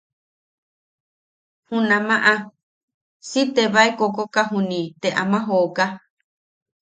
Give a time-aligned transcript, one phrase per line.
[1.67, 2.33] Junamaʼa
[3.29, 5.85] si tebae kokoka juniʼi te ama jooka.